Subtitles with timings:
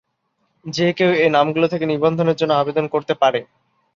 [0.65, 3.39] যে কেউ এই নামগুলো থেকে নিবন্ধনের জন্য আবেদন করতে পারে।